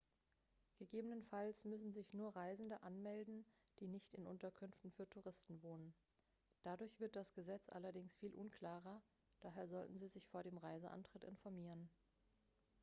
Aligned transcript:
gegebenenfalls 0.79 1.63
müssen 1.65 1.93
sich 1.93 2.11
nur 2.11 2.35
reisende 2.35 2.81
anmelden 2.81 3.45
die 3.79 3.87
nicht 3.87 4.15
in 4.15 4.25
unterkünften 4.25 4.91
für 4.93 5.07
touristen 5.07 5.61
wohnen 5.61 5.93
dadurch 6.63 6.99
wird 6.99 7.15
das 7.15 7.33
gesetz 7.35 7.69
allerdings 7.69 8.15
viel 8.15 8.33
unklarer 8.33 9.03
daher 9.41 9.67
sollten 9.67 9.99
sie 9.99 10.07
sich 10.07 10.25
vor 10.25 10.41
dem 10.41 10.57
reiseantritt 10.57 11.23
informieren 11.23 11.91